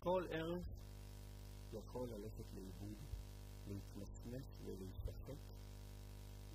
[0.00, 0.66] כל ערך
[1.72, 2.96] יכול ללכת לאיבוד,
[3.68, 5.42] להתמסמס ולהישחק,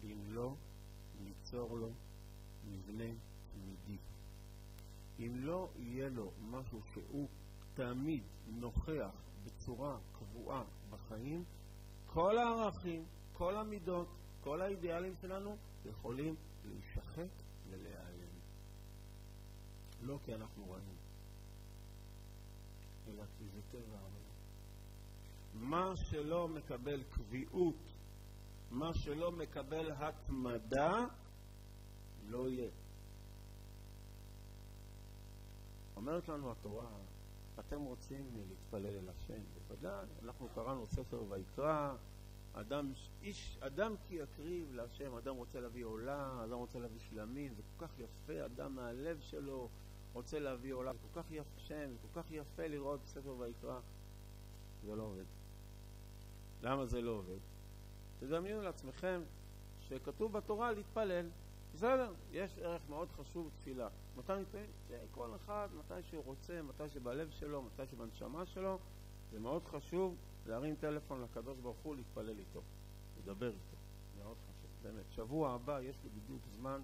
[0.02, 0.56] ואם לא,
[1.46, 1.90] ליצור לו
[2.66, 3.14] מבנה
[3.52, 3.98] תמידי.
[5.20, 7.28] אם לא יהיה לו משהו שהוא
[7.74, 9.12] תמיד נוכח
[9.44, 11.44] בצורה קבועה בחיים,
[12.06, 14.08] כל הערכים, כל המידות,
[14.44, 16.36] כל האידיאלים שלנו יכולים
[16.66, 17.30] להישחק
[17.70, 18.36] ולהיעלם.
[20.02, 20.96] לא כי אנחנו רעים,
[23.08, 24.26] אלא כי זה טבע העולם.
[25.54, 27.94] מה שלא מקבל קביעות,
[28.72, 31.06] מה שלא מקבל התמדה,
[32.30, 32.70] לא יהיה.
[35.96, 36.88] אומרת לנו התורה,
[37.60, 41.96] אתם רוצים להתפלל אל השם, בוודאי, אנחנו קראנו ספר ויקרא,
[42.54, 47.62] אדם, איש, אדם כי יקריב להשם, אדם רוצה להביא עולה, אדם רוצה להביא שלמים, זה
[47.78, 49.70] כל כך יפה, אדם מהלב שלו
[50.14, 53.80] רוצה להביא עולה, זה כל כך יפה שם, זה כל כך יפה לראות ספר ויקרא,
[54.86, 55.26] זה לא עובד.
[56.62, 57.40] למה זה לא עובד?
[58.20, 59.22] תדמיינו לעצמכם
[59.80, 61.30] שכתוב בתורה להתפלל,
[61.76, 63.88] בסדר, יש ערך מאוד חשוב תפילה.
[64.18, 64.66] מתי מתפלל?
[65.12, 68.80] כל אחד, מתי שהוא רוצה, מתי שבלב שלו, מתי שבנשמה שלו,
[69.32, 70.16] זה מאוד חשוב
[70.46, 72.62] להרים טלפון לקדוש ברוך הוא, להתפלל איתו,
[73.20, 73.78] לדבר איתו.
[74.18, 75.12] מאוד חשוב, באמת.
[75.12, 76.82] שבוע הבא יש לי בדיוק זמן,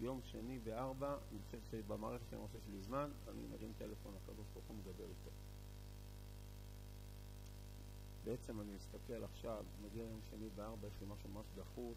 [0.00, 4.66] יום שני בארבע, אני חושב שבמערכת שאני רוצה שלי זמן, אני מרים טלפון לקדוש ברוך
[4.68, 5.30] הוא, מדבר איתו.
[8.24, 11.96] בעצם אני מסתכל עכשיו, מגיע יום שני בארבע, יש לי משהו ממש דחוף,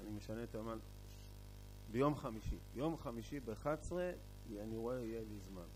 [0.00, 0.78] אני משנה את הזמן,
[1.92, 2.56] ביום חמישי.
[2.74, 3.92] יום חמישי ב-11,
[4.60, 5.66] אני רואה יהיה לי זמן.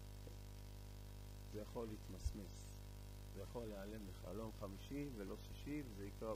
[1.52, 2.78] זה יכול להתמסמס,
[3.34, 6.34] זה יכול להיעלם לך, לא יום חמישי ולא שישי, וזה יקרה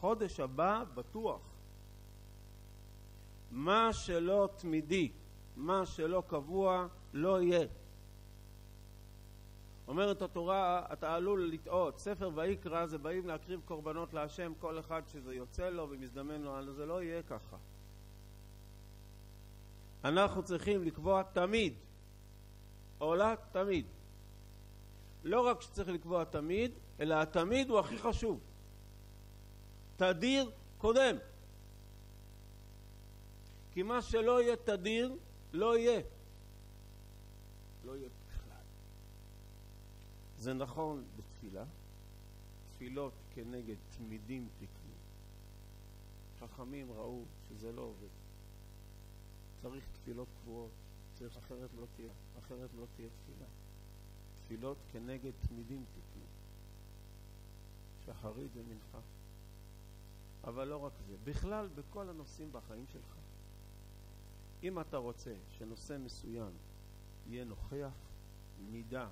[0.00, 1.40] חודש הבא בטוח.
[3.50, 5.12] מה שלא תמידי,
[5.56, 7.66] מה שלא קבוע, לא יהיה.
[9.88, 15.34] אומרת התורה, אתה עלול לטעות, ספר ויקרא זה באים להקריב קורבנות להשם, כל אחד שזה
[15.34, 17.56] יוצא לו ומזדמן לו, זה לא יהיה ככה.
[20.04, 21.74] אנחנו צריכים לקבוע תמיד,
[22.98, 23.86] עולה תמיד.
[25.24, 28.40] לא רק שצריך לקבוע תמיד, אלא התמיד הוא הכי חשוב.
[29.96, 31.16] תדיר קודם.
[33.72, 35.16] כי מה שלא יהיה תדיר,
[35.52, 36.00] לא יהיה.
[37.84, 38.62] לא יהיה בכלל.
[40.38, 41.64] זה נכון בתפילה,
[42.66, 44.94] תפילות כנגד תמידים תקנו.
[46.40, 48.27] חכמים ראו שזה לא עובד.
[49.62, 50.70] צריך תפילות קבועות,
[51.14, 53.46] צריך אחרת לא תהיה, אחרת לא תהיה תפילה.
[54.44, 56.24] תפילות כנגד תמידים תקנו.
[58.06, 58.98] שחרית ומנחה.
[60.44, 63.14] אבל לא רק זה, בכלל בכל הנושאים בחיים שלך.
[64.62, 66.52] אם אתה רוצה שנושא מסוים
[67.26, 67.92] יהיה נוכח,
[68.70, 69.08] מידה,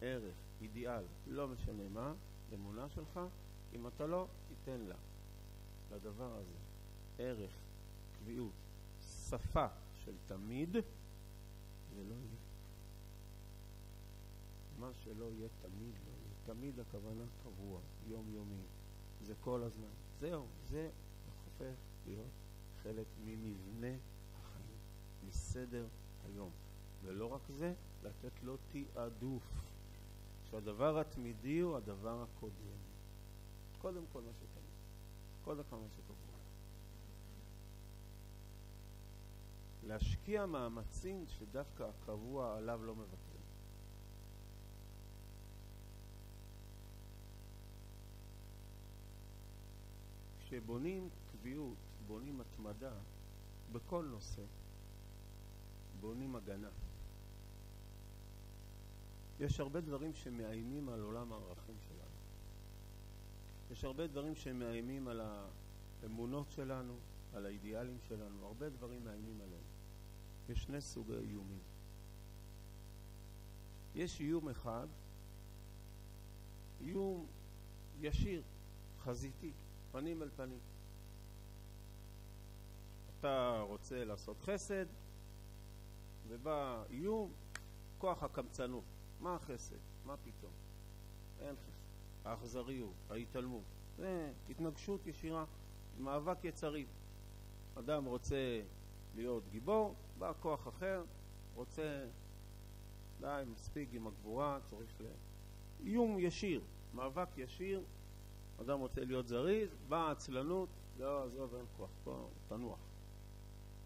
[0.00, 2.12] ערך, אידיאל, לא משנה מה,
[2.54, 3.20] אמונה שלך,
[3.74, 4.94] אם אתה לא, תיתן לה,
[5.92, 6.58] לדבר הזה,
[7.18, 7.52] ערך,
[8.18, 8.52] קביעות,
[9.28, 9.66] שפה
[10.04, 12.44] של תמיד, זה לא יהיה.
[14.78, 16.34] מה שלא יהיה תמיד לא יהיה.
[16.44, 18.62] תמיד הכוונה קבוע, יומיומי,
[19.22, 19.94] זה כל הזמן.
[20.20, 20.90] זהו, זה
[21.44, 21.74] הופך
[22.06, 22.30] להיות
[22.82, 23.96] חלק ממבנה
[24.34, 24.78] החיים,
[25.28, 25.86] מסדר
[26.24, 26.50] היום.
[27.04, 29.42] ולא רק זה, לתת לו תעדוף,
[30.50, 32.78] שהדבר התמידי הוא הדבר הקודם.
[33.78, 34.74] קודם כל מה שתמיד,
[35.44, 36.23] קודם כל מה שקבוע.
[39.86, 43.38] להשקיע מאמצים שדווקא הקבוע עליו לא מוותר.
[50.40, 51.76] כשבונים קביעות,
[52.06, 52.92] בונים התמדה,
[53.72, 54.42] בכל נושא,
[56.00, 56.68] בונים הגנה.
[59.40, 62.04] יש הרבה דברים שמאיימים על עולם הערכים שלנו.
[63.70, 65.20] יש הרבה דברים שמאיימים על
[66.02, 66.94] האמונות שלנו,
[67.34, 69.73] על האידיאלים שלנו, הרבה דברים מאיימים עליהם.
[70.48, 71.62] יש שני סוגי איומים.
[73.94, 74.86] יש איום אחד,
[76.80, 77.26] איום
[78.00, 78.42] ישיר,
[79.04, 79.52] חזיתי,
[79.92, 80.58] פנים אל פנים.
[83.20, 84.86] אתה רוצה לעשות חסד,
[86.28, 87.32] ובא איום,
[87.98, 88.84] כוח הקמצנות.
[89.20, 89.76] מה החסד?
[90.04, 90.52] מה פתאום?
[91.40, 92.28] אין חסד.
[92.28, 93.62] האכזריות, ההתעלמות.
[93.96, 95.44] זה התנגשות ישירה,
[95.98, 96.86] מאבק יצרים.
[97.78, 98.62] אדם רוצה
[99.16, 101.04] להיות גיבור, בא כוח אחר,
[101.54, 102.06] רוצה,
[103.20, 105.04] די, מספיק עם הגבורה, צריך ל...
[105.84, 106.60] איום ישיר,
[106.94, 107.82] מאבק ישיר,
[108.60, 110.68] אדם רוצה להיות זריז, באה עצלנות,
[110.98, 112.78] לא, עזוב, אין כוח, פה, תנוח.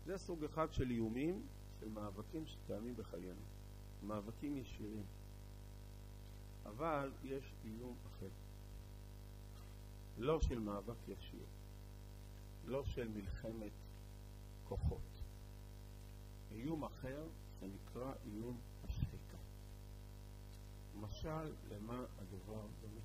[0.06, 1.46] זה סוג אחד של איומים,
[1.80, 3.42] של מאבקים שקיימים בחיינו,
[4.02, 5.04] מאבקים ישירים.
[6.66, 8.28] אבל יש איום אחר,
[10.18, 11.46] לא של מאבק ישיר,
[12.66, 13.72] לא של מלחמת
[14.68, 15.17] כוחות.
[16.58, 17.26] איום אחר
[17.60, 19.38] שנקרא איום השחיקה.
[21.00, 23.00] משל למה הדבר דומה?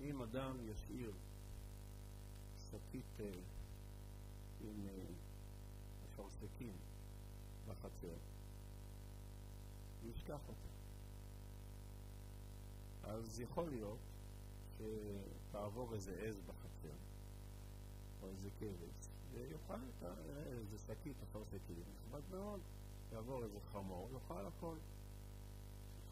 [0.00, 1.12] אם אדם ישאיר
[2.70, 3.20] שקית
[4.60, 4.86] עם
[6.04, 6.72] אפרסקים
[7.68, 8.16] בחצר,
[10.02, 10.68] הוא ישכח אותה.
[13.02, 13.98] אז יכול להיות
[14.76, 16.94] שתעבור איזה עז בחצר,
[18.22, 20.04] או איזה כבש, ויאכל את
[20.46, 22.60] איזה שקית אפרסקים, נכבד מאוד,
[23.12, 24.76] יעבור איזה חמור, יאכל הכל.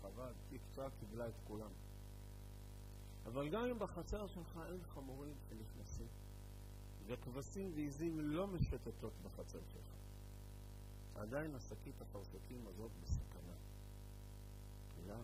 [0.03, 0.63] חבל, טיק
[1.01, 1.71] קיבלה את כולם.
[3.27, 6.07] אבל גם אם בחצר שלך אין חמורים שנכנסים,
[7.07, 9.93] וכבשים ועיזים לא משוטטות בחצר שלך,
[11.15, 13.57] עדיין השקית הפרסקים הזאת בסכנה.
[15.07, 15.23] למה?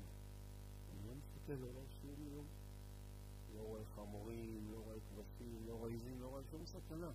[0.92, 2.46] אני לא מסתכל, לא רואה שום איום.
[3.56, 7.10] לא רואה חמורים, לא רואה כבשים, לא רואה עיזים, לא רואה שום סכנה.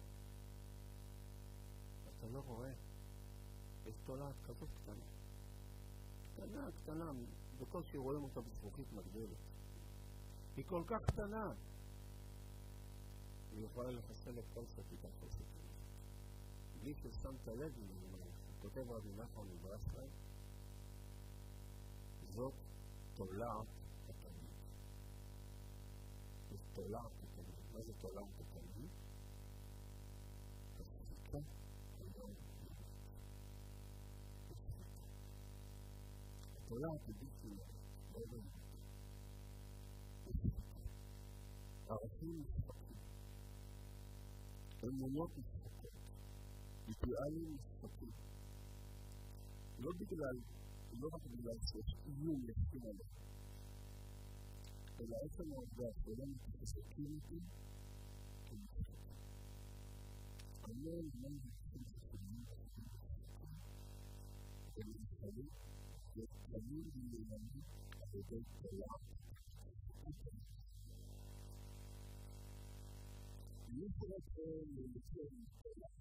[2.19, 2.71] אתה לא רואה.
[3.85, 5.05] יש תולעת כזאת קטנה.
[6.33, 7.11] קטנה, קטנה,
[7.59, 9.37] בקושי רואים אותה בזכוכית מגדלת.
[10.55, 11.53] היא כל כך קטנה,
[13.51, 15.59] היא יכולה לחסל את כל שקית החוסקת.
[16.81, 17.73] בלי ששמת לב,
[18.61, 20.09] כותב רבי נחמן מברסלב,
[22.29, 22.53] זאת
[23.13, 23.67] תולעת
[24.09, 24.55] התלמיד.
[26.49, 27.73] זאת תולעת התלמיד.
[27.73, 28.89] מה זה תולעת התלמיד?
[30.79, 31.58] הספיקה
[36.69, 37.55] طلعت بيتي
[38.13, 38.43] لابد
[41.91, 42.75] أعطيني الثقة
[44.83, 45.89] المناطق الثقة
[46.89, 48.07] بتعلم الثقة
[49.85, 50.43] ربك العلم
[51.03, 51.83] ربك بالعسل
[52.23, 53.05] يوم يحكم لك
[54.99, 57.29] العسل والضعف ولم تستكينك
[60.69, 62.65] الله لم يكن في المنطقة
[64.77, 65.68] الثقة
[66.19, 67.63] de la vie de l'énergie
[68.03, 68.99] avec des prières.
[73.71, 75.29] Nous pourrons faire le ciel
[75.63, 75.98] de la